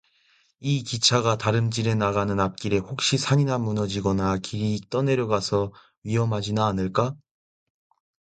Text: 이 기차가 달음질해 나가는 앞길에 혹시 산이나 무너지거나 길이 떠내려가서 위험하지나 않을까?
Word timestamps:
이 0.59 0.81
기차가 0.81 1.37
달음질해 1.37 1.93
나가는 1.93 2.39
앞길에 2.39 2.79
혹시 2.79 3.19
산이나 3.19 3.59
무너지거나 3.59 4.37
길이 4.39 4.79
떠내려가서 4.89 5.73
위험하지나 6.05 6.65
않을까? 6.65 7.15